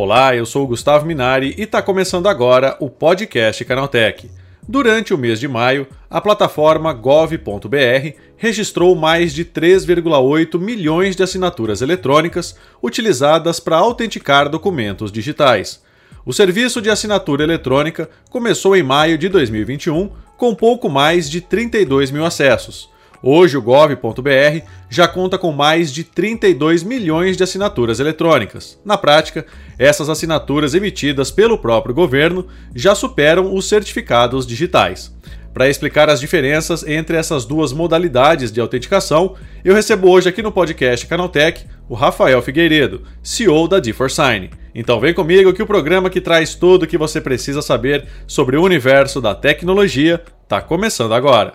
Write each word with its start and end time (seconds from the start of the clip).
Olá, 0.00 0.32
eu 0.32 0.46
sou 0.46 0.62
o 0.62 0.66
Gustavo 0.68 1.04
Minari 1.04 1.56
e 1.58 1.62
está 1.62 1.82
começando 1.82 2.28
agora 2.28 2.76
o 2.78 2.88
podcast 2.88 3.64
Canaltech. 3.64 4.30
Durante 4.62 5.12
o 5.12 5.18
mês 5.18 5.40
de 5.40 5.48
maio, 5.48 5.88
a 6.08 6.20
plataforma 6.20 6.92
gov.br 6.92 8.16
registrou 8.36 8.94
mais 8.94 9.34
de 9.34 9.44
3,8 9.44 10.56
milhões 10.60 11.16
de 11.16 11.24
assinaturas 11.24 11.82
eletrônicas 11.82 12.54
utilizadas 12.80 13.58
para 13.58 13.78
autenticar 13.78 14.48
documentos 14.48 15.10
digitais. 15.10 15.82
O 16.24 16.32
serviço 16.32 16.80
de 16.80 16.90
assinatura 16.90 17.42
eletrônica 17.42 18.08
começou 18.30 18.76
em 18.76 18.84
maio 18.84 19.18
de 19.18 19.28
2021 19.28 20.10
com 20.36 20.54
pouco 20.54 20.88
mais 20.88 21.28
de 21.28 21.40
32 21.40 22.12
mil 22.12 22.24
acessos. 22.24 22.88
Hoje, 23.22 23.56
o 23.56 23.62
gov.br 23.62 24.62
já 24.88 25.08
conta 25.08 25.36
com 25.36 25.52
mais 25.52 25.92
de 25.92 26.04
32 26.04 26.82
milhões 26.82 27.36
de 27.36 27.42
assinaturas 27.42 27.98
eletrônicas. 27.98 28.78
Na 28.84 28.96
prática, 28.96 29.44
essas 29.78 30.08
assinaturas 30.08 30.74
emitidas 30.74 31.30
pelo 31.30 31.58
próprio 31.58 31.94
governo 31.94 32.46
já 32.74 32.94
superam 32.94 33.54
os 33.54 33.68
certificados 33.68 34.46
digitais. 34.46 35.12
Para 35.52 35.68
explicar 35.68 36.08
as 36.08 36.20
diferenças 36.20 36.86
entre 36.86 37.16
essas 37.16 37.44
duas 37.44 37.72
modalidades 37.72 38.52
de 38.52 38.60
autenticação, 38.60 39.34
eu 39.64 39.74
recebo 39.74 40.08
hoje 40.08 40.28
aqui 40.28 40.40
no 40.40 40.52
podcast 40.52 41.04
Canaltech 41.06 41.66
o 41.88 41.94
Rafael 41.94 42.40
Figueiredo, 42.40 43.02
CEO 43.22 43.66
da 43.66 43.80
D4Sign. 43.80 44.50
Então 44.72 45.00
vem 45.00 45.12
comigo 45.12 45.52
que 45.52 45.62
o 45.62 45.66
programa 45.66 46.10
que 46.10 46.20
traz 46.20 46.54
tudo 46.54 46.84
o 46.84 46.86
que 46.86 46.96
você 46.96 47.20
precisa 47.20 47.60
saber 47.60 48.06
sobre 48.26 48.56
o 48.56 48.62
universo 48.62 49.20
da 49.20 49.34
tecnologia 49.34 50.22
está 50.44 50.60
começando 50.60 51.12
agora. 51.12 51.54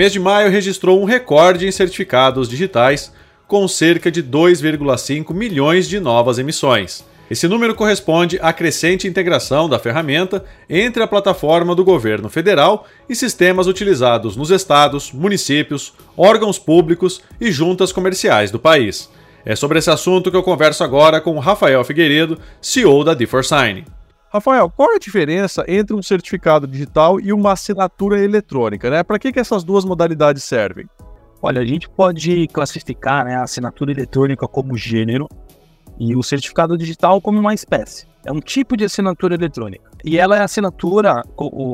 Mês 0.00 0.14
de 0.14 0.18
maio 0.18 0.50
registrou 0.50 0.98
um 0.98 1.04
recorde 1.04 1.68
em 1.68 1.70
certificados 1.70 2.48
digitais, 2.48 3.12
com 3.46 3.68
cerca 3.68 4.10
de 4.10 4.22
2,5 4.22 5.34
milhões 5.34 5.86
de 5.86 6.00
novas 6.00 6.38
emissões. 6.38 7.04
Esse 7.30 7.46
número 7.46 7.74
corresponde 7.74 8.38
à 8.40 8.50
crescente 8.50 9.06
integração 9.06 9.68
da 9.68 9.78
ferramenta 9.78 10.42
entre 10.70 11.02
a 11.02 11.06
plataforma 11.06 11.74
do 11.74 11.84
governo 11.84 12.30
federal 12.30 12.88
e 13.10 13.14
sistemas 13.14 13.66
utilizados 13.66 14.36
nos 14.36 14.50
estados, 14.50 15.12
municípios, 15.12 15.92
órgãos 16.16 16.58
públicos 16.58 17.20
e 17.38 17.52
juntas 17.52 17.92
comerciais 17.92 18.50
do 18.50 18.58
país. 18.58 19.10
É 19.44 19.54
sobre 19.54 19.80
esse 19.80 19.90
assunto 19.90 20.30
que 20.30 20.36
eu 20.36 20.42
converso 20.42 20.82
agora 20.82 21.20
com 21.20 21.38
Rafael 21.38 21.84
Figueiredo, 21.84 22.38
CEO 22.58 23.04
da 23.04 23.14
D4Sign. 23.14 23.84
Rafael, 24.32 24.70
qual 24.70 24.92
é 24.92 24.94
a 24.94 24.98
diferença 24.98 25.64
entre 25.66 25.94
um 25.94 26.00
certificado 26.00 26.64
digital 26.64 27.20
e 27.20 27.32
uma 27.32 27.52
assinatura 27.52 28.22
eletrônica? 28.22 28.88
Né? 28.88 29.02
Para 29.02 29.18
que, 29.18 29.32
que 29.32 29.40
essas 29.40 29.64
duas 29.64 29.84
modalidades 29.84 30.44
servem? 30.44 30.88
Olha, 31.42 31.60
a 31.60 31.64
gente 31.64 31.88
pode 31.88 32.46
classificar 32.48 33.24
né, 33.24 33.34
a 33.34 33.42
assinatura 33.42 33.90
eletrônica 33.90 34.46
como 34.46 34.76
gênero 34.76 35.28
e 35.98 36.14
o 36.14 36.22
certificado 36.22 36.78
digital 36.78 37.20
como 37.20 37.40
uma 37.40 37.52
espécie. 37.52 38.06
É 38.24 38.30
um 38.30 38.38
tipo 38.38 38.76
de 38.76 38.84
assinatura 38.84 39.34
eletrônica. 39.34 39.90
E 40.04 40.16
ela 40.16 40.36
é 40.36 40.40
a 40.40 40.44
assinatura, 40.44 41.24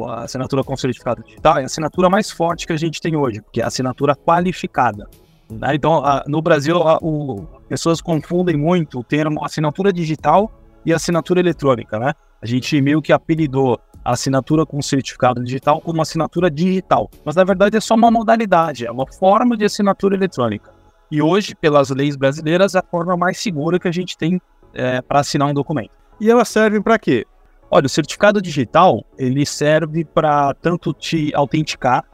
a 0.09 0.23
assinatura 0.23 0.65
com 0.65 0.75
certificado 0.79 1.23
digital, 1.25 1.59
é 1.59 1.63
a 1.63 1.67
assinatura 1.67 2.09
mais 2.09 2.31
forte 2.31 2.67
que 2.67 2.73
a 2.73 2.79
gente 2.79 3.03
tem 3.03 3.17
hoje, 3.17 3.43
porque 3.43 3.61
é 3.61 3.65
a 3.65 3.67
assinatura 3.67 4.17
qualificada. 4.17 5.07
Né? 5.51 5.75
Então, 5.75 6.03
no 6.27 6.41
Brasil, 6.41 6.79
o, 7.03 7.47
pessoas 7.69 8.01
confundem 8.01 8.57
muito 8.57 9.01
o 9.01 9.05
termo 9.05 9.45
assinatura 9.45 9.93
digital 9.93 10.51
e 10.87 10.95
assinatura 10.95 11.41
eletrônica, 11.41 11.99
né? 11.99 12.15
A 12.41 12.47
gente 12.47 12.81
meio 12.81 13.03
que 13.03 13.13
apelidou 13.13 13.81
a 14.05 14.13
assinatura 14.13 14.65
com 14.65 14.81
certificado 14.81 15.43
digital 15.43 15.81
como 15.81 16.01
assinatura 16.01 16.49
digital. 16.49 17.11
Mas 17.25 17.35
na 17.35 17.43
verdade 17.43 17.77
é 17.77 17.81
só 17.81 17.97
uma 17.97 18.09
modalidade, 18.09 18.87
é 18.87 18.91
uma 18.91 19.05
forma 19.05 19.57
de 19.57 19.65
assinatura 19.65 20.15
eletrônica. 20.15 20.71
E 21.11 21.21
hoje, 21.21 21.57
pelas 21.57 21.91
leis 21.91 22.15
brasileiras, 22.15 22.77
é 22.77 22.79
a 22.79 22.85
forma 22.89 23.17
mais 23.17 23.39
segura 23.39 23.81
que 23.81 23.89
a 23.89 23.93
gente 23.93 24.17
tem 24.17 24.41
é, 24.73 25.03
para 25.03 25.21
assinar 25.21 25.49
um 25.49 25.55
documento. 25.55 25.91
E 26.21 26.31
elas 26.31 26.49
servem 26.49 26.81
para 26.81 26.99
quê? 27.01 27.27
Olha, 27.69 27.87
o 27.87 27.89
certificado 27.89 28.41
digital 28.41 29.05
ele 29.19 29.45
serve 29.45 30.05
para 30.05 30.55
tanto 30.55 30.93
te 30.93 31.35
autenticar 31.35 32.05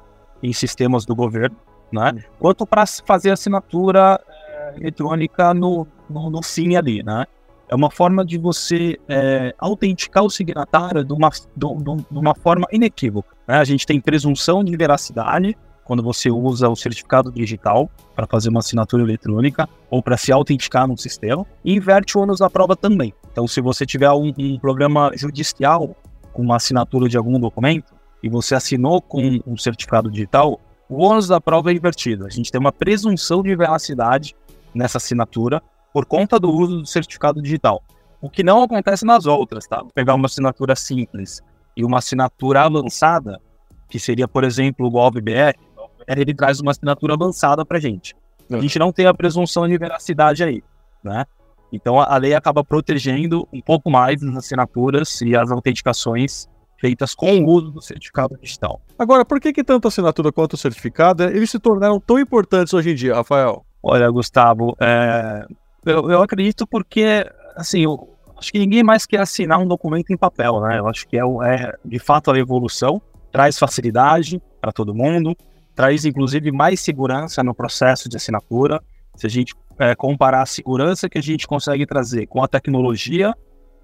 em 0.42 0.52
sistemas 0.52 1.04
do 1.04 1.14
governo, 1.14 1.56
né, 1.92 2.24
quanto 2.38 2.66
para 2.66 2.84
fazer 2.86 3.30
assinatura 3.30 4.18
é, 4.26 4.76
eletrônica 4.78 5.52
no, 5.52 5.86
no, 6.08 6.30
no 6.30 6.40
ali, 6.78 7.02
né? 7.02 7.26
É 7.72 7.74
uma 7.74 7.90
forma 7.90 8.22
de 8.22 8.36
você 8.36 8.98
é, 9.08 9.54
autenticar 9.58 10.22
o 10.22 10.28
signatário 10.28 11.02
de 11.02 11.10
uma, 11.14 11.30
de, 11.30 11.66
de 12.10 12.18
uma 12.18 12.34
forma 12.34 12.66
inequívoca. 12.70 13.34
Né? 13.48 13.56
A 13.56 13.64
gente 13.64 13.86
tem 13.86 13.98
presunção 13.98 14.62
de 14.62 14.76
veracidade 14.76 15.56
quando 15.82 16.02
você 16.02 16.30
usa 16.30 16.68
o 16.68 16.76
certificado 16.76 17.32
digital 17.32 17.90
para 18.14 18.26
fazer 18.26 18.50
uma 18.50 18.58
assinatura 18.58 19.02
eletrônica 19.02 19.66
ou 19.90 20.02
para 20.02 20.18
se 20.18 20.30
autenticar 20.30 20.86
no 20.86 20.98
sistema, 20.98 21.46
e 21.64 21.74
inverte 21.74 22.18
o 22.18 22.20
ônus 22.20 22.40
da 22.40 22.50
prova 22.50 22.76
também. 22.76 23.14
Então, 23.32 23.48
se 23.48 23.58
você 23.62 23.86
tiver 23.86 24.10
um, 24.12 24.34
um 24.38 24.58
programa 24.58 25.10
judicial 25.14 25.96
com 26.30 26.42
uma 26.42 26.56
assinatura 26.56 27.08
de 27.08 27.16
algum 27.16 27.40
documento 27.40 27.94
e 28.22 28.28
você 28.28 28.54
assinou 28.54 29.00
com 29.00 29.40
um 29.46 29.56
certificado 29.56 30.10
digital, 30.10 30.60
o 30.90 31.02
ônus 31.02 31.26
da 31.26 31.40
prova 31.40 31.70
é 31.72 31.74
invertido. 31.74 32.26
A 32.26 32.30
gente 32.30 32.52
tem 32.52 32.60
uma 32.60 32.70
presunção 32.70 33.42
de 33.42 33.56
veracidade 33.56 34.36
nessa 34.74 34.98
assinatura 34.98 35.62
por 35.92 36.06
conta 36.06 36.38
do 36.38 36.50
uso 36.50 36.80
do 36.80 36.86
certificado 36.86 37.40
digital. 37.42 37.82
O 38.20 38.30
que 38.30 38.42
não 38.42 38.62
acontece 38.62 39.04
nas 39.04 39.26
outras, 39.26 39.66
tá? 39.66 39.82
Pegar 39.94 40.14
uma 40.14 40.26
assinatura 40.26 40.76
simples 40.76 41.40
e 41.76 41.84
uma 41.84 41.98
assinatura 41.98 42.62
avançada, 42.62 43.40
que 43.88 43.98
seria, 43.98 44.28
por 44.28 44.44
exemplo, 44.44 44.86
o 44.86 44.90
GovBR, 44.90 45.58
ele 46.06 46.34
traz 46.34 46.60
uma 46.60 46.70
assinatura 46.70 47.14
avançada 47.14 47.64
para 47.64 47.78
gente. 47.78 48.14
A 48.50 48.60
gente 48.60 48.78
não 48.78 48.92
tem 48.92 49.06
a 49.06 49.14
presunção 49.14 49.66
de 49.66 49.76
veracidade 49.78 50.44
aí, 50.44 50.62
né? 51.02 51.24
Então 51.72 51.98
a 51.98 52.16
lei 52.18 52.34
acaba 52.34 52.62
protegendo 52.62 53.48
um 53.52 53.60
pouco 53.60 53.90
mais 53.90 54.22
as 54.22 54.36
assinaturas 54.36 55.20
e 55.22 55.34
as 55.34 55.50
autenticações 55.50 56.46
feitas 56.78 57.14
com 57.14 57.38
o 57.38 57.48
uso 57.48 57.70
do 57.70 57.80
certificado 57.80 58.36
digital. 58.40 58.82
Agora, 58.98 59.24
por 59.24 59.40
que, 59.40 59.52
que 59.52 59.64
tanto 59.64 59.86
a 59.86 59.88
assinatura 59.88 60.30
quanto 60.30 60.54
o 60.54 60.56
certificado 60.56 61.22
eles 61.22 61.50
se 61.50 61.58
tornaram 61.58 61.98
tão 61.98 62.18
importantes 62.18 62.74
hoje 62.74 62.90
em 62.90 62.94
dia, 62.94 63.14
Rafael? 63.14 63.64
Olha, 63.82 64.10
Gustavo, 64.10 64.76
é, 64.80 65.46
eu, 65.84 66.10
eu 66.10 66.22
acredito 66.22 66.66
porque, 66.66 67.24
assim, 67.56 67.80
eu 67.80 68.16
acho 68.36 68.52
que 68.52 68.58
ninguém 68.58 68.82
mais 68.82 69.06
quer 69.06 69.20
assinar 69.20 69.58
um 69.58 69.66
documento 69.66 70.12
em 70.12 70.16
papel, 70.16 70.60
né? 70.60 70.78
Eu 70.78 70.88
acho 70.88 71.06
que 71.06 71.16
é, 71.16 71.22
é 71.22 71.74
de 71.84 71.98
fato 71.98 72.30
a 72.30 72.38
evolução, 72.38 73.00
traz 73.30 73.58
facilidade 73.58 74.42
para 74.60 74.72
todo 74.72 74.94
mundo, 74.94 75.36
traz 75.74 76.04
inclusive 76.04 76.50
mais 76.52 76.80
segurança 76.80 77.42
no 77.42 77.54
processo 77.54 78.08
de 78.08 78.16
assinatura. 78.16 78.80
Se 79.16 79.26
a 79.26 79.30
gente 79.30 79.54
é, 79.78 79.94
comparar 79.94 80.42
a 80.42 80.46
segurança 80.46 81.08
que 81.08 81.18
a 81.18 81.22
gente 81.22 81.46
consegue 81.46 81.86
trazer 81.86 82.26
com 82.26 82.42
a 82.42 82.48
tecnologia 82.48 83.34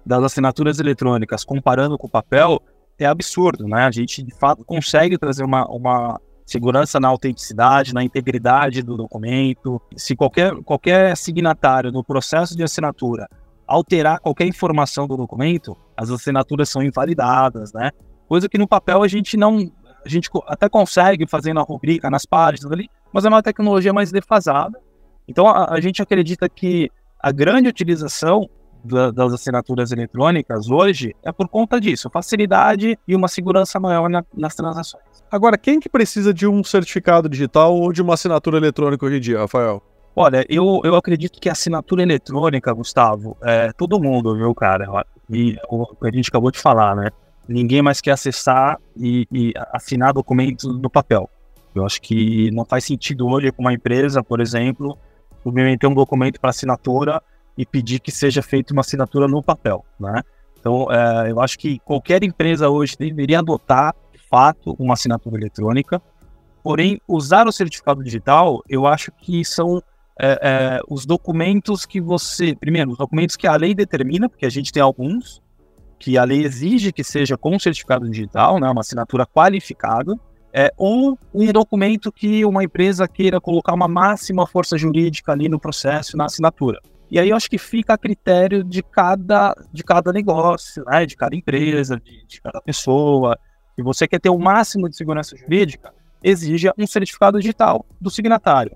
das 0.05 0.23
assinaturas 0.23 0.79
eletrônicas, 0.79 1.43
comparando 1.43 1.97
com 1.97 2.07
o 2.07 2.09
papel, 2.09 2.61
é 2.97 3.05
absurdo, 3.05 3.67
né? 3.67 3.83
A 3.83 3.91
gente 3.91 4.21
de 4.21 4.33
fato 4.33 4.63
consegue 4.65 5.17
trazer 5.17 5.43
uma, 5.43 5.65
uma 5.67 6.19
segurança 6.49 6.99
na 6.99 7.07
autenticidade, 7.07 7.93
na 7.93 8.03
integridade 8.03 8.81
do 8.81 8.97
documento. 8.97 9.81
Se 9.95 10.15
qualquer, 10.15 10.55
qualquer 10.63 11.15
signatário 11.15 11.91
no 11.91 12.03
processo 12.03 12.55
de 12.55 12.63
assinatura 12.63 13.27
alterar 13.67 14.19
qualquer 14.19 14.47
informação 14.47 15.07
do 15.07 15.15
documento, 15.15 15.77
as 15.95 16.09
assinaturas 16.09 16.69
são 16.69 16.81
invalidadas, 16.81 17.71
né? 17.71 17.91
Coisa 18.27 18.49
que 18.49 18.57
no 18.57 18.67
papel 18.67 19.03
a 19.03 19.07
gente 19.07 19.37
não. 19.37 19.71
A 20.03 20.09
gente 20.09 20.29
até 20.47 20.69
consegue 20.69 21.27
fazer 21.27 21.53
na 21.53 21.61
rubrica, 21.61 22.09
nas 22.09 22.25
páginas 22.25 22.71
ali, 22.71 22.89
mas 23.13 23.25
é 23.25 23.29
uma 23.29 23.43
tecnologia 23.43 23.93
mais 23.93 24.11
defasada. 24.11 24.79
Então 25.27 25.47
a, 25.47 25.73
a 25.73 25.81
gente 25.81 26.01
acredita 26.01 26.49
que 26.49 26.89
a 27.19 27.31
grande 27.31 27.67
utilização 27.67 28.49
da, 28.83 29.11
das 29.11 29.33
assinaturas 29.33 29.91
eletrônicas 29.91 30.69
hoje 30.69 31.15
é 31.23 31.31
por 31.31 31.47
conta 31.47 31.79
disso, 31.79 32.09
facilidade 32.09 32.97
e 33.07 33.15
uma 33.15 33.27
segurança 33.27 33.79
maior 33.79 34.09
na, 34.09 34.23
nas 34.35 34.55
transações. 34.55 35.03
Agora, 35.31 35.57
quem 35.57 35.79
que 35.79 35.89
precisa 35.89 36.33
de 36.33 36.47
um 36.47 36.63
certificado 36.63 37.29
digital 37.29 37.75
ou 37.75 37.91
de 37.91 38.01
uma 38.01 38.13
assinatura 38.13 38.57
eletrônica 38.57 39.05
hoje 39.05 39.17
em 39.17 39.21
dia, 39.21 39.39
Rafael? 39.39 39.81
Olha, 40.15 40.45
eu, 40.49 40.81
eu 40.83 40.95
acredito 40.95 41.39
que 41.39 41.49
a 41.49 41.51
assinatura 41.51 42.01
eletrônica, 42.01 42.73
Gustavo, 42.73 43.37
é 43.41 43.71
todo 43.73 43.99
mundo, 43.99 44.35
viu, 44.35 44.53
cara? 44.55 45.05
E 45.29 45.55
o 45.69 45.85
que 45.85 46.07
a 46.07 46.11
gente 46.11 46.29
acabou 46.29 46.51
de 46.51 46.59
falar, 46.59 46.95
né? 46.95 47.09
ninguém 47.49 47.81
mais 47.81 47.99
quer 47.99 48.11
acessar 48.11 48.79
e, 48.95 49.27
e 49.31 49.53
assinar 49.73 50.13
documentos 50.13 50.65
no 50.65 50.89
papel. 50.89 51.27
Eu 51.73 51.85
acho 51.85 51.99
que 52.01 52.51
não 52.51 52.63
faz 52.63 52.85
sentido 52.85 53.27
hoje 53.27 53.51
para 53.51 53.61
uma 53.61 53.73
empresa, 53.73 54.23
por 54.23 54.39
exemplo, 54.39 54.97
submeter 55.43 55.89
um 55.89 55.93
documento 55.93 56.39
para 56.39 56.51
assinatura 56.51 57.21
e 57.59 57.65
pedir 57.65 57.99
que 57.99 58.09
seja 58.09 58.41
feita 58.41 58.71
uma 58.71 58.79
assinatura 58.79 59.27
no 59.27 59.43
papel, 59.43 59.83
né? 59.99 60.21
Então, 60.57 60.87
é, 60.89 61.29
eu 61.29 61.41
acho 61.41 61.59
que 61.59 61.77
qualquer 61.79 62.23
empresa 62.23 62.69
hoje 62.69 62.95
deveria 62.97 63.39
adotar, 63.39 63.93
de 64.13 64.19
fato, 64.29 64.77
uma 64.79 64.93
assinatura 64.93 65.35
eletrônica. 65.35 66.01
Porém, 66.63 67.01
usar 67.05 67.47
o 67.47 67.51
certificado 67.51 68.01
digital, 68.01 68.63
eu 68.69 68.87
acho 68.87 69.11
que 69.11 69.43
são 69.43 69.83
é, 70.17 70.39
é, 70.41 70.79
os 70.87 71.05
documentos 71.05 71.85
que 71.85 71.99
você. 71.99 72.55
Primeiro, 72.55 72.91
os 72.91 72.97
documentos 72.97 73.35
que 73.35 73.45
a 73.45 73.57
lei 73.57 73.75
determina, 73.75 74.29
porque 74.29 74.45
a 74.45 74.49
gente 74.49 74.71
tem 74.71 74.81
alguns, 74.81 75.41
que 75.99 76.17
a 76.17 76.23
lei 76.23 76.45
exige 76.45 76.93
que 76.93 77.03
seja 77.03 77.37
com 77.37 77.59
certificado 77.59 78.09
digital, 78.09 78.57
né, 78.57 78.69
uma 78.69 78.81
assinatura 78.81 79.25
qualificada, 79.25 80.17
é, 80.53 80.71
ou 80.77 81.19
um 81.33 81.51
documento 81.51 82.09
que 82.09 82.45
uma 82.45 82.63
empresa 82.63 83.05
queira 83.05 83.41
colocar 83.41 83.73
uma 83.73 83.87
máxima 83.87 84.47
força 84.47 84.77
jurídica 84.77 85.33
ali 85.33 85.49
no 85.49 85.59
processo, 85.59 86.15
na 86.15 86.25
assinatura. 86.25 86.79
E 87.11 87.19
aí 87.19 87.29
eu 87.29 87.35
acho 87.35 87.49
que 87.49 87.57
fica 87.57 87.93
a 87.93 87.97
critério 87.97 88.63
de 88.63 88.83
cada, 88.83 89.55
de 89.73 89.83
cada 89.83 90.13
negócio, 90.13 90.83
né, 90.85 91.05
de 91.05 91.15
cada 91.15 91.35
empresa, 91.35 91.99
de, 91.99 92.25
de 92.25 92.41
cada 92.41 92.61
pessoa. 92.61 93.37
Se 93.75 93.81
você 93.81 94.07
quer 94.07 94.19
ter 94.19 94.29
o 94.29 94.37
máximo 94.37 94.87
de 94.87 94.95
segurança 94.95 95.35
jurídica, 95.35 95.93
exija 96.23 96.73
um 96.77 96.85
certificado 96.85 97.39
digital 97.39 97.85
do 97.99 98.11
signatário. 98.11 98.75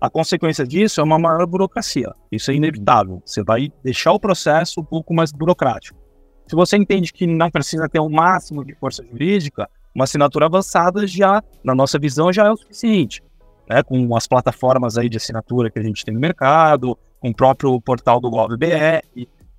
A 0.00 0.08
consequência 0.08 0.66
disso 0.66 1.00
é 1.00 1.04
uma 1.04 1.18
maior 1.18 1.44
burocracia. 1.46 2.14
Isso 2.30 2.50
é 2.50 2.54
inevitável. 2.54 3.22
Você 3.24 3.42
vai 3.42 3.72
deixar 3.82 4.12
o 4.12 4.20
processo 4.20 4.80
um 4.80 4.84
pouco 4.84 5.12
mais 5.14 5.32
burocrático. 5.32 5.98
Se 6.46 6.54
você 6.56 6.76
entende 6.76 7.12
que 7.12 7.26
não 7.26 7.50
precisa 7.50 7.88
ter 7.88 7.98
o 8.00 8.08
máximo 8.08 8.64
de 8.64 8.74
força 8.74 9.04
jurídica, 9.04 9.68
uma 9.94 10.04
assinatura 10.04 10.46
avançada 10.46 11.06
já, 11.06 11.42
na 11.62 11.74
nossa 11.74 11.98
visão, 11.98 12.32
já 12.32 12.46
é 12.46 12.50
o 12.50 12.56
suficiente. 12.56 13.22
Né? 13.68 13.82
Com 13.82 14.16
as 14.16 14.26
plataformas 14.26 14.96
aí 14.96 15.08
de 15.08 15.16
assinatura 15.16 15.70
que 15.70 15.78
a 15.78 15.82
gente 15.82 16.04
tem 16.04 16.14
no 16.14 16.20
mercado, 16.20 16.96
com 17.20 17.30
o 17.30 17.34
próprio 17.34 17.80
portal 17.80 18.20
do 18.20 18.30
GovBR. 18.30 19.02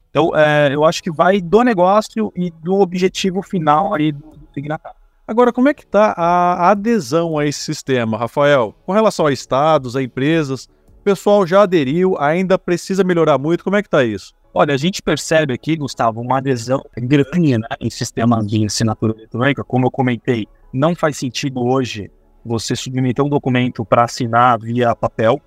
Então, 0.10 0.36
é, 0.36 0.74
eu 0.74 0.84
acho 0.84 1.04
que 1.04 1.12
vai 1.12 1.40
do 1.42 1.64
negócio 1.64 2.32
e 2.36 2.52
do 2.52 2.80
objetivo 2.80 3.42
final 3.42 3.94
aí 3.94 4.12
do, 4.12 4.20
do 4.20 4.48
signatário. 4.54 4.98
Agora, 5.28 5.54
como 5.54 5.70
é 5.70 5.74
que 5.74 5.84
está 5.84 6.14
a 6.18 6.72
adesão 6.72 7.38
a 7.38 7.46
esse 7.46 7.60
sistema, 7.60 8.18
Rafael? 8.18 8.74
Com 8.86 8.94
relação 8.94 9.28
a 9.28 9.32
estados, 9.32 9.96
a 9.96 10.02
empresas, 10.02 10.68
o 11.00 11.04
pessoal 11.04 11.46
já 11.46 11.62
aderiu, 11.62 12.20
ainda 12.20 12.58
precisa 12.58 13.04
melhorar 13.04 13.38
muito, 13.38 13.64
como 13.64 13.76
é 13.76 13.82
que 13.84 13.88
está 13.88 14.04
isso? 14.04 14.34
Olha, 14.52 14.74
a 14.74 14.78
gente 14.78 15.04
percebe 15.04 15.54
aqui, 15.54 15.76
Gustavo, 15.76 16.20
uma 16.20 16.40
adesão 16.40 16.84
grande 16.98 17.60
né, 17.60 17.68
em 17.80 17.90
sistemas 17.92 18.48
de 18.48 18.66
assinatura 18.66 19.14
eletrônica. 19.16 19.64
Como 19.64 19.86
eu 19.86 19.92
comentei, 19.92 20.48
não 20.74 20.96
faz 20.96 21.18
sentido 21.18 21.62
hoje 21.64 22.10
você 22.44 22.76
submeter 22.76 23.24
um 23.24 23.30
documento 23.30 23.86
para 23.86 24.06
assinar 24.06 24.60
via 24.60 24.96
papel. 24.96 25.40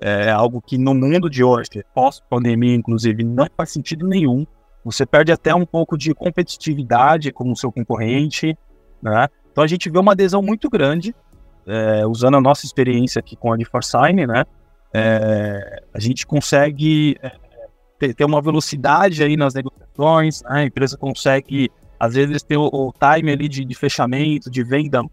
É 0.00 0.30
algo 0.30 0.62
que 0.62 0.78
no 0.78 0.94
mundo 0.94 1.28
de 1.28 1.44
hoje, 1.44 1.68
pós-pandemia, 1.94 2.74
inclusive, 2.74 3.22
não 3.22 3.46
faz 3.54 3.70
sentido 3.70 4.08
nenhum. 4.08 4.46
Você 4.82 5.04
perde 5.04 5.30
até 5.30 5.54
um 5.54 5.66
pouco 5.66 5.98
de 5.98 6.14
competitividade 6.14 7.30
com 7.30 7.52
o 7.52 7.56
seu 7.56 7.70
concorrente. 7.70 8.56
Né? 9.02 9.28
Então 9.52 9.62
a 9.62 9.66
gente 9.66 9.90
vê 9.90 9.98
uma 9.98 10.12
adesão 10.12 10.40
muito 10.40 10.70
grande, 10.70 11.14
é, 11.66 12.06
usando 12.06 12.38
a 12.38 12.40
nossa 12.40 12.64
experiência 12.64 13.18
aqui 13.18 13.36
com 13.36 13.52
a 13.52 13.56
Forsign, 13.70 14.26
né? 14.26 14.44
É, 14.92 15.82
a 15.94 16.00
gente 16.00 16.26
consegue 16.26 17.16
é, 17.22 17.32
ter, 17.98 18.14
ter 18.14 18.24
uma 18.24 18.40
velocidade 18.40 19.22
aí 19.22 19.36
nas 19.36 19.54
negociações, 19.54 20.42
né? 20.42 20.48
a 20.50 20.64
empresa 20.64 20.96
consegue, 20.96 21.70
às 21.98 22.14
vezes, 22.14 22.42
ter 22.42 22.56
o, 22.56 22.66
o 22.66 22.92
time 22.92 23.30
ali 23.30 23.48
de, 23.48 23.64
de, 23.64 23.74
fechamento, 23.74 24.50
de 24.50 24.64
venda 24.64 25.04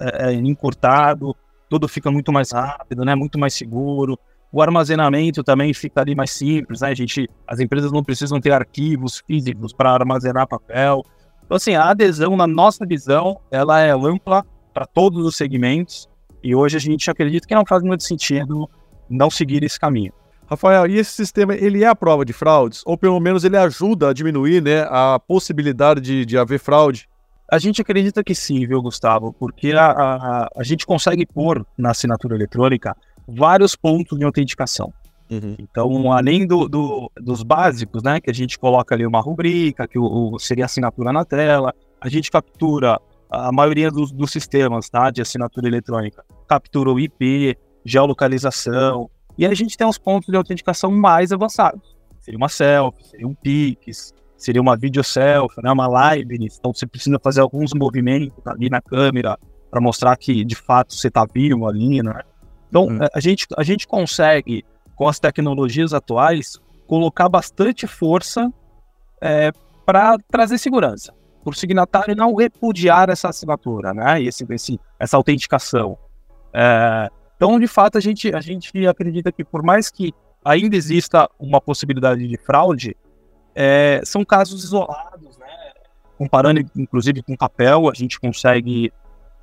é, 0.00 0.30
é, 0.30 0.32
encurtado, 0.32 1.36
tudo 1.68 1.86
fica 1.86 2.10
muito 2.10 2.32
mais 2.32 2.50
rápido, 2.50 3.04
né? 3.04 3.14
Muito 3.14 3.38
mais 3.38 3.54
seguro. 3.54 4.18
O 4.52 4.60
armazenamento 4.60 5.44
também 5.44 5.72
fica 5.72 6.00
ali 6.00 6.14
mais 6.14 6.30
simples, 6.32 6.80
né? 6.80 6.88
A 6.88 6.94
gente, 6.94 7.28
as 7.46 7.60
empresas 7.60 7.92
não 7.92 8.02
precisam 8.02 8.40
ter 8.40 8.52
arquivos 8.52 9.22
físicos 9.26 9.72
para 9.72 9.90
armazenar 9.90 10.48
papel. 10.48 11.04
Então, 11.44 11.56
assim, 11.56 11.74
a 11.74 11.90
adesão, 11.90 12.36
na 12.36 12.46
nossa 12.46 12.84
visão, 12.84 13.40
ela 13.50 13.80
é 13.80 13.92
ampla 13.92 14.44
para 14.74 14.86
todos 14.86 15.24
os 15.24 15.36
segmentos 15.36 16.08
e 16.42 16.54
hoje 16.54 16.76
a 16.76 16.80
gente 16.80 17.10
acredita 17.10 17.46
que 17.46 17.54
não 17.54 17.66
faz 17.66 17.82
muito 17.82 18.02
sentido 18.02 18.68
não 19.08 19.30
seguir 19.30 19.62
esse 19.62 19.78
caminho. 19.78 20.12
Rafael, 20.48 20.86
e 20.86 20.96
esse 20.96 21.12
sistema 21.12 21.54
ele 21.54 21.84
é 21.84 21.86
a 21.86 21.94
prova 21.94 22.24
de 22.24 22.32
fraudes? 22.32 22.82
Ou 22.84 22.98
pelo 22.98 23.20
menos 23.20 23.44
ele 23.44 23.56
ajuda 23.56 24.08
a 24.08 24.12
diminuir 24.12 24.60
né, 24.60 24.80
a 24.88 25.20
possibilidade 25.20 26.00
de, 26.00 26.26
de 26.26 26.36
haver 26.36 26.58
fraude? 26.58 27.08
A 27.48 27.58
gente 27.58 27.80
acredita 27.80 28.22
que 28.24 28.34
sim, 28.34 28.66
viu, 28.66 28.82
Gustavo? 28.82 29.32
Porque 29.32 29.72
a, 29.72 29.90
a, 29.90 30.48
a 30.56 30.62
gente 30.62 30.86
consegue 30.86 31.26
pôr 31.26 31.64
na 31.76 31.90
assinatura 31.90 32.34
eletrônica 32.34 32.96
vários 33.26 33.74
pontos 33.76 34.18
de 34.18 34.24
autenticação. 34.24 34.92
Uhum. 35.30 35.54
Então, 35.58 36.12
além 36.12 36.46
do, 36.46 36.68
do, 36.68 37.10
dos 37.16 37.42
básicos, 37.42 38.02
né, 38.02 38.20
que 38.20 38.30
a 38.30 38.34
gente 38.34 38.58
coloca 38.58 38.94
ali 38.94 39.06
uma 39.06 39.20
rubrica, 39.20 39.86
que 39.86 39.98
o, 39.98 40.34
o 40.34 40.38
seria 40.38 40.64
assinatura 40.64 41.12
na 41.12 41.24
tela, 41.24 41.72
a 42.00 42.08
gente 42.08 42.30
captura 42.30 43.00
a 43.30 43.52
maioria 43.52 43.90
dos, 43.90 44.10
dos 44.10 44.32
sistemas 44.32 44.90
tá, 44.90 45.10
de 45.10 45.22
assinatura 45.22 45.68
eletrônica, 45.68 46.24
captura 46.48 46.90
o 46.90 46.98
IP, 46.98 47.56
geolocalização, 47.84 49.08
e 49.38 49.46
a 49.46 49.54
gente 49.54 49.76
tem 49.76 49.86
os 49.86 49.96
pontos 49.96 50.28
de 50.28 50.36
autenticação 50.36 50.90
mais 50.90 51.30
avançados. 51.30 51.96
Seria 52.18 52.36
uma 52.36 52.48
selfie, 52.48 53.04
seria 53.04 53.26
um 53.26 53.34
Pix, 53.34 54.12
seria 54.36 54.60
uma 54.60 54.76
video 54.76 55.04
selfie, 55.04 55.62
né, 55.62 55.70
uma 55.70 55.86
live. 55.86 56.38
Então 56.40 56.74
você 56.74 56.86
precisa 56.86 57.18
fazer 57.22 57.40
alguns 57.40 57.72
movimentos 57.72 58.46
ali 58.46 58.68
na 58.68 58.80
câmera 58.80 59.38
para 59.70 59.80
mostrar 59.80 60.16
que 60.16 60.44
de 60.44 60.56
fato 60.56 60.92
você 60.92 61.08
está 61.08 61.24
vivo 61.24 61.66
ali, 61.66 62.02
né? 62.02 62.20
Então 62.70 62.84
hum. 62.84 62.98
a, 63.12 63.20
gente, 63.20 63.46
a 63.56 63.62
gente 63.62 63.86
consegue, 63.86 64.64
com 64.96 65.06
as 65.06 65.18
tecnologias 65.18 65.92
atuais, 65.92 66.58
colocar 66.86 67.28
bastante 67.28 67.86
força 67.86 68.50
é, 69.20 69.52
para 69.84 70.16
trazer 70.30 70.56
segurança. 70.56 71.12
Por 71.44 71.54
signatário 71.54 72.14
não 72.14 72.34
repudiar 72.34 73.10
essa 73.10 73.28
assinatura, 73.28 73.92
né? 73.92 74.22
Esse, 74.22 74.46
esse, 74.50 74.80
essa 74.98 75.16
autenticação. 75.16 75.98
É, 76.52 77.08
então, 77.36 77.58
de 77.58 77.66
fato, 77.66 77.96
a 77.96 78.00
gente, 78.00 78.34
a 78.34 78.40
gente 78.40 78.86
acredita 78.86 79.32
que 79.32 79.44
por 79.44 79.62
mais 79.62 79.90
que 79.90 80.12
ainda 80.44 80.76
exista 80.76 81.28
uma 81.38 81.60
possibilidade 81.60 82.26
de 82.26 82.36
fraude, 82.36 82.96
é, 83.54 84.00
são 84.04 84.24
casos 84.24 84.64
isolados, 84.64 85.38
né? 85.38 85.46
Comparando, 86.18 86.60
inclusive, 86.76 87.22
com 87.22 87.36
papel, 87.36 87.88
a 87.88 87.94
gente 87.94 88.20
consegue 88.20 88.92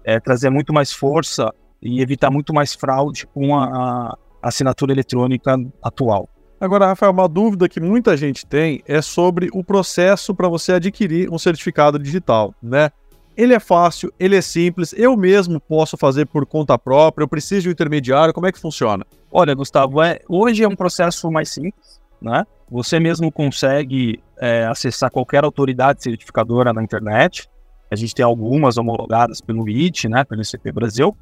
é, 0.04 0.20
trazer 0.20 0.50
muito 0.50 0.72
mais 0.72 0.94
força 0.94 1.54
e 1.82 2.02
evitar 2.02 2.32
muito 2.32 2.54
mais 2.54 2.74
fraude 2.74 3.28
com 3.28 3.56
a, 3.56 4.18
a 4.42 4.48
assinatura 4.48 4.92
eletrônica 4.92 5.60
atual. 5.82 6.30
Agora, 6.60 6.88
Rafael, 6.88 7.12
uma 7.12 7.28
dúvida 7.28 7.70
que 7.70 7.80
muita 7.80 8.18
gente 8.18 8.46
tem 8.46 8.82
é 8.88 9.00
sobre 9.02 9.48
o 9.54 9.64
processo 9.64 10.34
para 10.34 10.48
você 10.48 10.74
adquirir 10.74 11.32
um 11.32 11.38
certificado 11.38 12.00
digital, 12.00 12.54
né? 12.62 12.90
Ele 13.36 13.54
é 13.54 13.60
fácil, 13.60 14.12
ele 14.20 14.36
é 14.36 14.42
simples, 14.42 14.92
eu 14.98 15.16
mesmo 15.16 15.60
posso 15.60 15.96
fazer 15.96 16.26
por 16.26 16.44
conta 16.48 16.76
própria, 16.76 17.24
eu 17.24 17.28
preciso 17.28 17.64
de 17.64 17.70
um 17.70 17.72
intermediário, 17.72 18.34
como 18.34 18.48
é 18.48 18.52
que 18.52 18.60
funciona? 18.60 19.06
Olha, 19.32 19.54
Gustavo, 19.54 20.02
é, 20.02 20.20
hoje 20.28 20.64
é 20.64 20.68
um 20.68 20.76
processo 20.76 21.30
mais 21.30 21.50
simples, 21.50 22.02
né? 22.20 22.44
Você 22.72 23.00
mesmo 23.00 23.32
consegue 23.32 24.20
é, 24.40 24.66
acessar 24.66 25.12
qualquer 25.12 25.44
autoridade 25.44 26.02
certificadora 26.02 26.74
na 26.74 26.82
internet. 26.82 27.48
A 27.92 27.96
gente 27.96 28.16
tem 28.16 28.26
algumas 28.26 28.78
homologadas 28.78 29.40
pelo 29.40 29.70
IT, 29.70 30.10
né, 30.10 30.24
pelo 30.24 30.42
ICP 30.42 30.72
Brasil. 30.72 31.16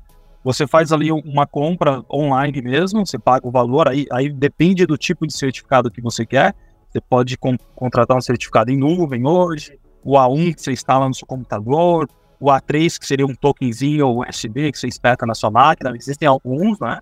Você 0.46 0.68
faz 0.68 0.92
ali 0.92 1.12
uma 1.12 1.48
compra 1.48 2.04
online 2.08 2.62
mesmo, 2.62 3.04
você 3.04 3.18
paga 3.18 3.48
o 3.48 3.52
valor, 3.52 3.88
aí, 3.88 4.06
aí 4.12 4.32
depende 4.32 4.86
do 4.86 4.96
tipo 4.96 5.26
de 5.26 5.34
certificado 5.36 5.90
que 5.90 6.00
você 6.00 6.24
quer. 6.24 6.54
Você 6.88 7.02
pode 7.02 7.36
con 7.36 7.58
contratar 7.76 8.16
um 8.16 8.22
certificado 8.22 8.70
em 8.70 8.78
nuvem 8.78 9.26
hoje, 9.26 9.80
o 10.04 10.12
A1 10.12 10.54
que 10.54 10.62
você 10.62 10.72
instala 10.72 11.08
no 11.08 11.16
seu 11.16 11.26
computador, 11.26 12.08
o 12.40 12.46
A3 12.46 13.00
que 13.00 13.08
seria 13.08 13.26
um 13.26 13.34
tokenzinho 13.34 14.20
USB 14.20 14.72
que 14.72 14.78
você 14.78 14.88
espeta 14.88 15.26
na 15.26 15.34
sua 15.34 15.50
máquina, 15.50 15.92
existem 15.98 16.28
alguns, 16.28 16.80
né? 16.80 17.00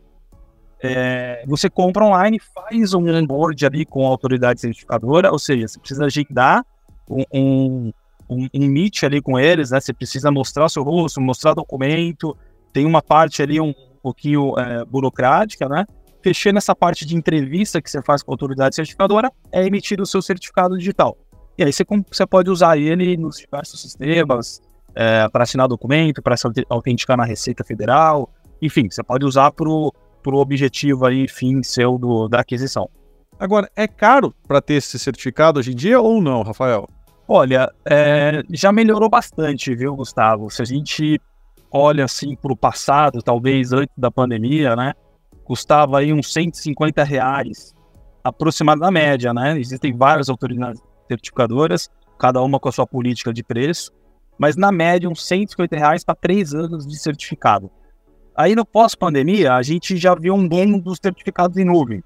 É, 0.81 1.43
você 1.45 1.69
compra 1.69 2.05
online, 2.05 2.39
faz 2.39 2.93
um 2.93 3.05
onboard 3.09 3.65
ali 3.65 3.85
com 3.85 4.05
a 4.05 4.09
autoridade 4.09 4.61
certificadora, 4.61 5.33
ou 5.33 5.39
seja, 5.39 5.67
você 5.67 5.79
precisa 5.79 6.05
agendar 6.05 6.65
um, 7.09 7.23
um, 7.33 7.93
um, 8.29 8.47
um 8.53 8.67
meet 8.67 9.03
ali 9.03 9.21
com 9.21 9.37
eles, 9.37 9.71
né? 9.71 9.81
Você 9.81 9.91
precisa 9.91 10.31
mostrar 10.31 10.69
seu 10.69 10.81
rosto, 10.81 11.19
mostrar 11.19 11.53
documento, 11.53 12.37
tem 12.73 12.85
uma 12.85 13.01
parte 13.01 13.41
ali 13.41 13.61
um 13.61 13.73
pouquinho 14.01 14.57
é, 14.59 14.83
burocrática, 14.83 15.69
né? 15.69 15.85
Fechando 16.21 16.57
essa 16.57 16.75
parte 16.75 17.05
de 17.05 17.15
entrevista 17.15 17.81
que 17.81 17.89
você 17.89 18.01
faz 18.01 18.23
com 18.23 18.31
a 18.31 18.33
autoridade 18.33 18.75
certificadora, 18.75 19.31
é 19.51 19.65
emitido 19.65 20.03
o 20.03 20.05
seu 20.05 20.21
certificado 20.21 20.77
digital. 20.77 21.17
E 21.57 21.63
aí 21.63 21.71
você, 21.71 21.85
você 22.09 22.25
pode 22.25 22.49
usar 22.49 22.77
ele 22.77 23.15
nos 23.15 23.37
diversos 23.37 23.81
sistemas, 23.81 24.61
é, 24.95 25.27
para 25.29 25.43
assinar 25.43 25.67
documento, 25.67 26.21
para 26.21 26.35
se 26.35 26.47
autenticar 26.69 27.17
na 27.17 27.25
Receita 27.25 27.63
Federal, 27.63 28.29
enfim, 28.61 28.89
você 28.89 29.03
pode 29.03 29.25
usar 29.25 29.51
para 29.51 29.67
o 29.69 29.91
objetivo 30.25 31.05
aí, 31.05 31.27
fim 31.27 31.61
seu 31.61 31.97
do, 31.97 32.29
da 32.29 32.39
aquisição. 32.39 32.89
Agora, 33.37 33.69
é 33.75 33.87
caro 33.87 34.33
para 34.47 34.61
ter 34.61 34.75
esse 34.75 34.97
certificado 34.97 35.59
hoje 35.59 35.71
em 35.71 35.75
dia 35.75 35.99
ou 35.99 36.21
não, 36.21 36.43
Rafael? 36.43 36.87
Olha, 37.27 37.69
é, 37.85 38.41
já 38.51 38.71
melhorou 38.71 39.09
bastante, 39.09 39.75
viu, 39.75 39.95
Gustavo? 39.95 40.49
Se 40.49 40.61
a 40.61 40.65
gente 40.65 41.19
olha 41.73 42.05
assim 42.05 42.35
para 42.35 42.53
o 42.53 42.55
passado, 42.55 43.23
talvez 43.23 43.73
antes 43.73 43.93
da 43.97 44.11
pandemia, 44.11 44.75
né? 44.75 44.93
Custava 45.43 45.97
aí 45.97 46.13
uns 46.13 46.31
150 46.31 47.03
reais, 47.03 47.73
aproximado 48.23 48.81
da 48.81 48.91
média, 48.91 49.33
né? 49.33 49.59
Existem 49.59 49.91
várias 49.97 50.29
autoridades 50.29 50.79
certificadoras, 51.07 51.89
cada 52.19 52.41
uma 52.41 52.59
com 52.59 52.69
a 52.69 52.71
sua 52.71 52.85
política 52.85 53.33
de 53.33 53.43
preço, 53.43 53.91
mas 54.37 54.55
na 54.55 54.71
média 54.71 55.09
uns 55.09 55.25
150 55.25 55.75
reais 55.75 56.03
para 56.03 56.15
três 56.15 56.53
anos 56.53 56.85
de 56.85 56.95
certificado. 56.97 57.71
Aí 58.35 58.55
no 58.55 58.65
pós-pandemia, 58.65 59.53
a 59.53 59.61
gente 59.63 59.97
já 59.97 60.13
viu 60.13 60.35
um 60.35 60.47
boom 60.47 60.79
dos 60.79 60.99
certificados 61.03 61.57
em 61.57 61.65
nuvem. 61.65 62.03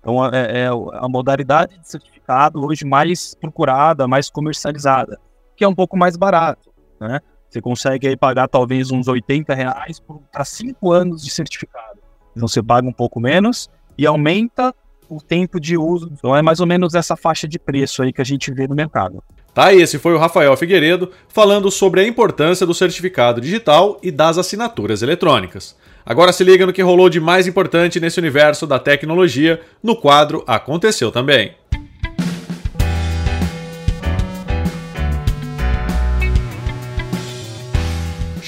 Então 0.00 0.24
é, 0.26 0.62
é 0.62 0.66
a 0.66 1.08
modalidade 1.08 1.76
de 1.78 1.88
certificado 1.88 2.64
hoje 2.64 2.84
mais 2.84 3.34
procurada, 3.34 4.06
mais 4.06 4.30
comercializada, 4.30 5.18
que 5.56 5.64
é 5.64 5.68
um 5.68 5.74
pouco 5.74 5.96
mais 5.96 6.16
barato, 6.16 6.70
né? 7.00 7.20
Você 7.48 7.60
consegue 7.60 8.08
aí 8.08 8.16
pagar 8.16 8.48
talvez 8.48 8.90
uns 8.90 9.08
80 9.08 9.54
reais 9.54 10.02
para 10.30 10.44
cinco 10.44 10.92
anos 10.92 11.22
de 11.22 11.30
certificado. 11.30 11.98
Então 12.36 12.46
você 12.46 12.62
paga 12.62 12.86
um 12.86 12.92
pouco 12.92 13.18
menos 13.18 13.68
e 13.96 14.06
aumenta 14.06 14.74
o 15.08 15.20
tempo 15.20 15.58
de 15.58 15.76
uso. 15.76 16.10
Então 16.12 16.36
é 16.36 16.42
mais 16.42 16.60
ou 16.60 16.66
menos 16.66 16.94
essa 16.94 17.16
faixa 17.16 17.48
de 17.48 17.58
preço 17.58 18.02
aí 18.02 18.12
que 18.12 18.20
a 18.20 18.24
gente 18.24 18.52
vê 18.52 18.68
no 18.68 18.74
mercado. 18.74 19.22
Tá, 19.54 19.74
esse 19.74 19.98
foi 19.98 20.14
o 20.14 20.18
Rafael 20.18 20.56
Figueiredo 20.56 21.10
falando 21.28 21.70
sobre 21.70 22.00
a 22.00 22.06
importância 22.06 22.66
do 22.66 22.74
certificado 22.74 23.40
digital 23.40 23.98
e 24.02 24.10
das 24.10 24.38
assinaturas 24.38 25.02
eletrônicas. 25.02 25.74
Agora 26.06 26.32
se 26.32 26.44
liga 26.44 26.64
no 26.64 26.72
que 26.72 26.82
rolou 26.82 27.08
de 27.08 27.18
mais 27.18 27.46
importante 27.46 27.98
nesse 27.98 28.20
universo 28.20 28.66
da 28.66 28.78
tecnologia 28.78 29.60
no 29.82 29.96
quadro 29.96 30.44
Aconteceu 30.46 31.10
também. 31.10 31.54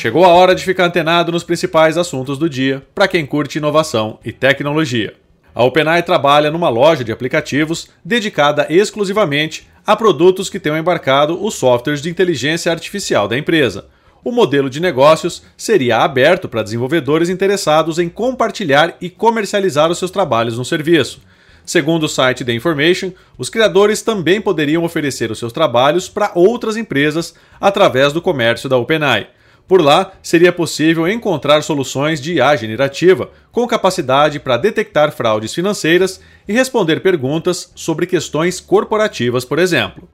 Chegou 0.00 0.24
a 0.24 0.28
hora 0.28 0.54
de 0.54 0.64
ficar 0.64 0.86
antenado 0.86 1.30
nos 1.30 1.44
principais 1.44 1.98
assuntos 1.98 2.38
do 2.38 2.48
dia 2.48 2.82
para 2.94 3.06
quem 3.06 3.26
curte 3.26 3.58
inovação 3.58 4.18
e 4.24 4.32
tecnologia. 4.32 5.12
A 5.54 5.62
OpenAI 5.62 6.02
trabalha 6.02 6.50
numa 6.50 6.70
loja 6.70 7.04
de 7.04 7.12
aplicativos 7.12 7.86
dedicada 8.02 8.66
exclusivamente 8.70 9.68
a 9.86 9.94
produtos 9.94 10.48
que 10.48 10.58
tenham 10.58 10.78
embarcado 10.78 11.44
os 11.44 11.52
softwares 11.52 12.00
de 12.00 12.08
inteligência 12.08 12.72
artificial 12.72 13.28
da 13.28 13.36
empresa. 13.36 13.88
O 14.24 14.32
modelo 14.32 14.70
de 14.70 14.80
negócios 14.80 15.42
seria 15.54 15.98
aberto 15.98 16.48
para 16.48 16.62
desenvolvedores 16.62 17.28
interessados 17.28 17.98
em 17.98 18.08
compartilhar 18.08 18.96
e 19.02 19.10
comercializar 19.10 19.90
os 19.90 19.98
seus 19.98 20.10
trabalhos 20.10 20.56
no 20.56 20.64
serviço. 20.64 21.20
Segundo 21.62 22.04
o 22.04 22.08
site 22.08 22.42
The 22.42 22.54
Information, 22.54 23.12
os 23.36 23.50
criadores 23.50 24.00
também 24.00 24.40
poderiam 24.40 24.82
oferecer 24.82 25.30
os 25.30 25.38
seus 25.38 25.52
trabalhos 25.52 26.08
para 26.08 26.32
outras 26.34 26.78
empresas 26.78 27.34
através 27.60 28.14
do 28.14 28.22
comércio 28.22 28.66
da 28.66 28.78
OpenAI. 28.78 29.28
Por 29.70 29.80
lá, 29.80 30.14
seria 30.20 30.52
possível 30.52 31.06
encontrar 31.06 31.62
soluções 31.62 32.20
de 32.20 32.34
IA 32.34 32.56
generativa, 32.56 33.30
com 33.52 33.68
capacidade 33.68 34.40
para 34.40 34.56
detectar 34.56 35.12
fraudes 35.12 35.54
financeiras 35.54 36.20
e 36.48 36.52
responder 36.52 36.98
perguntas 36.98 37.70
sobre 37.76 38.04
questões 38.04 38.58
corporativas, 38.58 39.44
por 39.44 39.60
exemplo. 39.60 40.08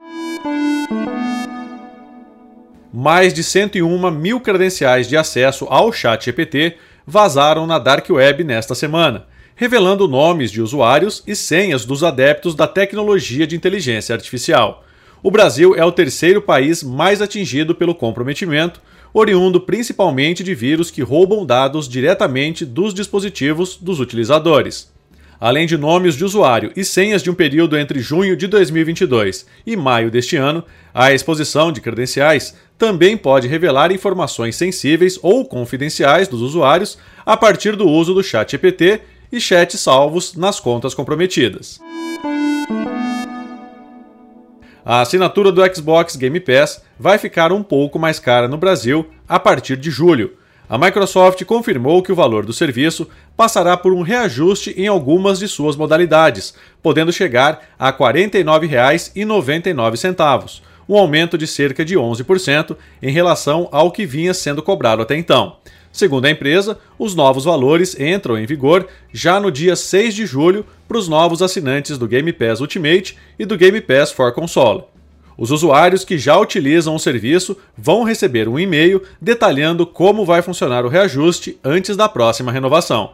Mais 2.93 3.33
de 3.33 3.43
101 3.43 4.11
mil 4.11 4.39
credenciais 4.39 5.09
de 5.09 5.17
acesso 5.17 5.65
ao 5.71 5.91
ChatGPT 5.91 6.77
vazaram 7.03 7.65
na 7.65 7.79
Dark 7.79 8.07
Web 8.11 8.43
nesta 8.43 8.75
semana, 8.75 9.25
revelando 9.55 10.07
nomes 10.07 10.51
de 10.51 10.61
usuários 10.61 11.23
e 11.25 11.35
senhas 11.35 11.83
dos 11.83 12.03
adeptos 12.03 12.53
da 12.53 12.67
tecnologia 12.67 13.47
de 13.47 13.55
inteligência 13.55 14.13
artificial. 14.13 14.83
O 15.23 15.31
Brasil 15.31 15.73
é 15.75 15.83
o 15.83 15.91
terceiro 15.91 16.43
país 16.43 16.83
mais 16.83 17.23
atingido 17.23 17.73
pelo 17.73 17.95
comprometimento 17.95 18.79
oriundo 19.19 19.59
principalmente 19.59 20.43
de 20.43 20.53
vírus 20.53 20.91
que 20.91 21.01
roubam 21.01 21.43
dados 21.43 21.89
diretamente 21.89 22.63
dos 22.63 22.93
dispositivos 22.93 23.75
dos 23.75 23.99
utilizadores. 23.99 24.93
Além 25.39 25.65
de 25.65 25.75
nomes 25.75 26.15
de 26.15 26.23
usuário 26.23 26.71
e 26.75 26.85
senhas 26.85 27.23
de 27.23 27.29
um 27.31 27.33
período 27.33 27.75
entre 27.77 27.99
junho 27.99 28.37
de 28.37 28.45
2022 28.45 29.47
e 29.65 29.75
maio 29.75 30.11
deste 30.11 30.35
ano, 30.35 30.63
a 30.93 31.11
exposição 31.11 31.71
de 31.71 31.81
credenciais 31.81 32.55
também 32.77 33.17
pode 33.17 33.47
revelar 33.47 33.91
informações 33.91 34.55
sensíveis 34.55 35.17
ou 35.23 35.45
confidenciais 35.45 36.27
dos 36.27 36.41
usuários 36.41 36.97
a 37.25 37.35
partir 37.35 37.75
do 37.75 37.87
uso 37.87 38.13
do 38.13 38.23
chat 38.23 38.51
GPT 38.51 39.01
e 39.31 39.39
chats 39.39 39.79
salvos 39.79 40.35
nas 40.35 40.59
contas 40.59 40.93
comprometidas. 40.93 41.79
A 44.89 45.01
assinatura 45.01 45.51
do 45.51 45.61
Xbox 45.75 46.15
Game 46.15 46.39
Pass 46.39 46.81
vai 46.97 47.17
ficar 47.17 47.51
um 47.51 47.61
pouco 47.61 47.99
mais 47.99 48.21
cara 48.21 48.47
no 48.47 48.57
Brasil 48.57 49.05
a 49.27 49.37
partir 49.37 49.75
de 49.75 49.91
julho. 49.91 50.37
A 50.69 50.77
Microsoft 50.77 51.43
confirmou 51.43 52.01
que 52.01 52.09
o 52.09 52.15
valor 52.15 52.45
do 52.45 52.53
serviço 52.53 53.05
passará 53.35 53.75
por 53.75 53.91
um 53.91 54.01
reajuste 54.01 54.73
em 54.77 54.87
algumas 54.87 55.39
de 55.39 55.47
suas 55.49 55.75
modalidades, 55.75 56.53
podendo 56.81 57.11
chegar 57.11 57.67
a 57.77 57.87
R$ 57.87 57.97
49,99, 57.97 60.61
um 60.87 60.95
aumento 60.95 61.37
de 61.37 61.47
cerca 61.47 61.83
de 61.83 61.95
11% 61.95 62.77
em 63.01 63.11
relação 63.11 63.67
ao 63.73 63.91
que 63.91 64.05
vinha 64.05 64.33
sendo 64.33 64.63
cobrado 64.63 65.01
até 65.01 65.17
então. 65.17 65.57
Segundo 65.97 66.25
a 66.25 66.29
empresa, 66.29 66.77
os 66.99 67.15
novos 67.15 67.45
valores 67.45 67.99
entram 67.99 68.37
em 68.37 68.45
vigor 68.45 68.85
já 69.11 69.39
no 69.39 69.51
dia 69.51 69.75
6 69.75 70.13
de 70.13 70.27
julho 70.27 70.63
para 70.87 70.99
os 70.99 71.07
novos 71.07 71.41
assinantes 71.41 71.97
do 71.97 72.07
Game 72.07 72.31
Pass 72.31 72.61
Ultimate 72.61 73.17
e 73.39 73.47
do 73.47 73.57
Game 73.57 73.81
Pass 73.81 74.11
for 74.11 74.31
Console. 74.31 74.83
Os 75.35 75.49
usuários 75.49 76.05
que 76.05 76.15
já 76.15 76.37
utilizam 76.37 76.93
o 76.93 76.99
serviço 76.99 77.57
vão 77.75 78.03
receber 78.03 78.47
um 78.47 78.59
e-mail 78.59 79.01
detalhando 79.19 79.87
como 79.87 80.23
vai 80.23 80.43
funcionar 80.43 80.85
o 80.85 80.87
reajuste 80.87 81.57
antes 81.63 81.97
da 81.97 82.07
próxima 82.07 82.51
renovação. 82.51 83.13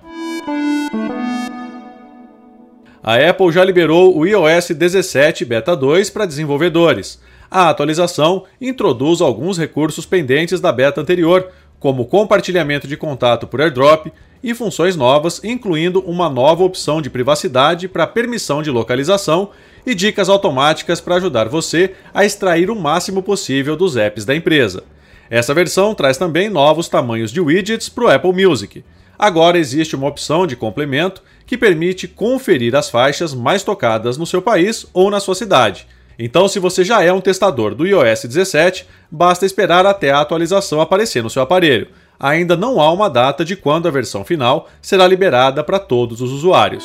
A 3.01 3.15
Apple 3.15 3.49
já 3.53 3.63
liberou 3.63 4.13
o 4.17 4.25
iOS 4.25 4.71
17 4.71 5.45
Beta 5.45 5.73
2 5.73 6.09
para 6.09 6.25
desenvolvedores. 6.25 7.17
A 7.53 7.69
atualização 7.69 8.45
introduz 8.59 9.21
alguns 9.21 9.59
recursos 9.59 10.07
pendentes 10.07 10.59
da 10.59 10.71
beta 10.71 10.99
anterior, 10.99 11.51
como 11.83 12.05
compartilhamento 12.05 12.87
de 12.87 12.95
contato 12.95 13.45
por 13.45 13.59
airdrop 13.59 14.07
e 14.41 14.53
funções 14.53 14.95
novas, 14.95 15.43
incluindo 15.43 15.99
uma 15.99 16.29
nova 16.29 16.63
opção 16.63 17.01
de 17.01 17.09
privacidade 17.09 17.89
para 17.89 18.07
permissão 18.07 18.61
de 18.61 18.71
localização 18.71 19.49
e 19.85 19.93
dicas 19.93 20.29
automáticas 20.29 21.01
para 21.01 21.15
ajudar 21.15 21.49
você 21.49 21.93
a 22.13 22.23
extrair 22.23 22.71
o 22.71 22.75
máximo 22.75 23.21
possível 23.21 23.75
dos 23.75 23.97
apps 23.97 24.23
da 24.23 24.33
empresa. 24.33 24.85
Essa 25.29 25.53
versão 25.53 25.93
traz 25.93 26.15
também 26.15 26.49
novos 26.49 26.87
tamanhos 26.87 27.33
de 27.33 27.41
widgets 27.41 27.89
para 27.89 28.05
o 28.05 28.09
Apple 28.09 28.31
Music. 28.31 28.81
Agora 29.19 29.59
existe 29.59 29.93
uma 29.93 30.07
opção 30.07 30.47
de 30.47 30.55
complemento 30.55 31.21
que 31.45 31.57
permite 31.57 32.07
conferir 32.07 32.77
as 32.77 32.89
faixas 32.89 33.33
mais 33.33 33.61
tocadas 33.61 34.17
no 34.17 34.25
seu 34.25 34.41
país 34.41 34.85
ou 34.93 35.11
na 35.11 35.19
sua 35.19 35.35
cidade 35.35 35.85
então, 36.17 36.48
se 36.48 36.60
você 36.60 36.84
já 36.84 37.03
é 37.03 37.12
um 37.12 37.22
testador 37.22 37.74
do 37.74 37.88
iOS 37.88 38.25
17, 38.25 38.88
basta 39.10 39.46
esperar 39.46 39.86
até 39.86 40.12
a 40.12 40.22
atualização 40.22 40.79
aparecer 40.79 41.24
no 41.24 41.29
seu 41.29 41.41
aparelho. 41.41 41.88
Ainda 42.20 42.55
não 42.55 42.79
há 42.79 42.91
uma 42.91 43.10
data 43.10 43.43
de 43.43 43.55
quando 43.55 43.88
a 43.88 43.91
versão 43.91 44.24
final 44.24 44.70
será 44.82 45.08
liberada 45.08 45.63
para 45.63 45.79
todos 45.79 46.22
os 46.22 46.32
usuários. 46.32 46.84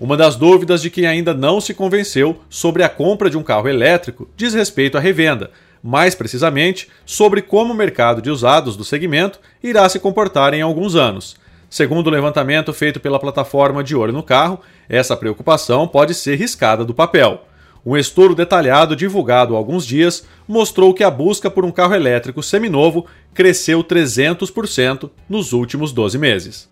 Uma 0.00 0.16
das 0.16 0.34
dúvidas 0.34 0.82
de 0.82 0.90
quem 0.90 1.06
ainda 1.06 1.34
não 1.34 1.60
se 1.60 1.74
convenceu 1.74 2.40
sobre 2.48 2.82
a 2.82 2.88
compra 2.88 3.30
de 3.30 3.36
um 3.36 3.42
carro 3.42 3.68
elétrico 3.68 4.28
diz 4.36 4.54
respeito 4.54 4.96
à 4.96 5.00
revenda, 5.00 5.50
mais 5.82 6.14
precisamente 6.14 6.88
sobre 7.04 7.42
como 7.42 7.72
o 7.72 7.76
mercado 7.76 8.22
de 8.22 8.30
usados 8.30 8.76
do 8.76 8.84
segmento 8.84 9.40
irá 9.62 9.88
se 9.88 9.98
comportar 9.98 10.54
em 10.54 10.62
alguns 10.62 10.94
anos. 10.94 11.36
Segundo 11.72 12.08
o 12.08 12.10
levantamento 12.10 12.70
feito 12.74 13.00
pela 13.00 13.18
plataforma 13.18 13.82
de 13.82 13.96
Olho 13.96 14.12
no 14.12 14.22
Carro, 14.22 14.60
essa 14.90 15.16
preocupação 15.16 15.88
pode 15.88 16.12
ser 16.12 16.36
riscada 16.36 16.84
do 16.84 16.92
papel. 16.92 17.46
Um 17.82 17.96
estudo 17.96 18.34
detalhado 18.34 18.94
divulgado 18.94 19.54
há 19.54 19.56
alguns 19.56 19.86
dias 19.86 20.22
mostrou 20.46 20.92
que 20.92 21.02
a 21.02 21.10
busca 21.10 21.50
por 21.50 21.64
um 21.64 21.72
carro 21.72 21.94
elétrico 21.94 22.42
seminovo 22.42 23.06
cresceu 23.32 23.82
300% 23.82 25.08
nos 25.26 25.54
últimos 25.54 25.94
12 25.94 26.18
meses. 26.18 26.68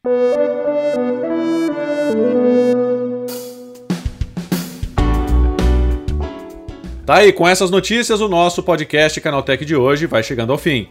Tá 7.07 7.15
aí, 7.15 7.33
com 7.33 7.49
essas 7.49 7.71
notícias, 7.71 8.21
o 8.21 8.29
nosso 8.29 8.63
podcast 8.63 9.19
Canaltech 9.19 9.65
de 9.65 9.75
hoje 9.75 10.05
vai 10.05 10.23
chegando 10.23 10.53
ao 10.53 10.59
fim. 10.59 10.91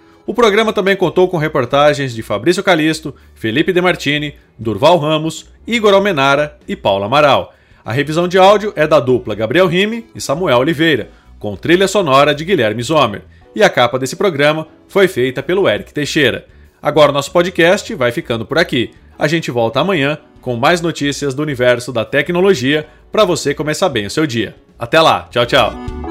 O 0.25 0.33
programa 0.33 0.71
também 0.71 0.95
contou 0.95 1.27
com 1.27 1.37
reportagens 1.37 2.13
de 2.13 2.21
Fabrício 2.21 2.63
Calisto, 2.63 3.15
Felipe 3.33 3.73
Demartini, 3.73 4.35
Durval 4.57 4.97
Ramos, 4.97 5.49
Igor 5.65 5.93
Almenara 5.93 6.57
e 6.67 6.75
Paula 6.75 7.07
Amaral. 7.07 7.53
A 7.83 7.91
revisão 7.91 8.27
de 8.27 8.37
áudio 8.37 8.71
é 8.75 8.85
da 8.85 8.99
dupla 8.99 9.33
Gabriel 9.33 9.67
Rime 9.67 10.05
e 10.13 10.21
Samuel 10.21 10.59
Oliveira, 10.59 11.09
com 11.39 11.55
trilha 11.55 11.87
sonora 11.87 12.35
de 12.35 12.45
Guilherme 12.45 12.83
Zomer. 12.83 13.23
E 13.55 13.63
a 13.63 13.69
capa 13.69 13.97
desse 13.97 14.15
programa 14.15 14.67
foi 14.87 15.07
feita 15.07 15.41
pelo 15.41 15.67
Eric 15.67 15.93
Teixeira. 15.93 16.45
Agora 16.81 17.11
nosso 17.11 17.31
podcast 17.31 17.93
vai 17.95 18.11
ficando 18.11 18.45
por 18.45 18.57
aqui. 18.57 18.91
A 19.17 19.27
gente 19.27 19.51
volta 19.51 19.79
amanhã 19.79 20.17
com 20.39 20.55
mais 20.55 20.81
notícias 20.81 21.33
do 21.33 21.41
universo 21.41 21.91
da 21.91 22.05
tecnologia 22.05 22.87
para 23.11 23.25
você 23.25 23.53
começar 23.53 23.89
bem 23.89 24.05
o 24.05 24.09
seu 24.09 24.25
dia. 24.25 24.55
Até 24.77 24.99
lá, 24.99 25.27
tchau, 25.31 25.45
tchau. 25.45 26.10